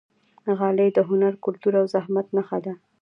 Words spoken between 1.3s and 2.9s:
کلتور او زحمت نښه ده.